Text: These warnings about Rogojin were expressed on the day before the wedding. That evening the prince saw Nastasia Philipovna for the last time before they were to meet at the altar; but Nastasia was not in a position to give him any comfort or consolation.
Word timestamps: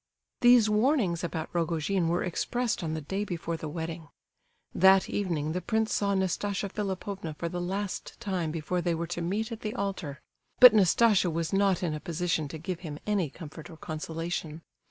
These 0.39 0.67
warnings 0.67 1.23
about 1.23 1.53
Rogojin 1.53 2.07
were 2.07 2.23
expressed 2.23 2.83
on 2.83 2.95
the 2.95 3.01
day 3.01 3.23
before 3.23 3.55
the 3.55 3.69
wedding. 3.69 4.07
That 4.73 5.07
evening 5.07 5.51
the 5.51 5.61
prince 5.61 5.93
saw 5.93 6.15
Nastasia 6.15 6.69
Philipovna 6.69 7.35
for 7.35 7.47
the 7.47 7.61
last 7.61 8.19
time 8.19 8.49
before 8.49 8.81
they 8.81 8.95
were 8.95 9.05
to 9.05 9.21
meet 9.21 9.51
at 9.51 9.59
the 9.61 9.75
altar; 9.75 10.19
but 10.59 10.73
Nastasia 10.73 11.29
was 11.29 11.53
not 11.53 11.83
in 11.83 11.93
a 11.93 11.99
position 11.99 12.47
to 12.47 12.57
give 12.57 12.79
him 12.79 12.97
any 13.05 13.29
comfort 13.29 13.69
or 13.69 13.77
consolation. 13.77 14.63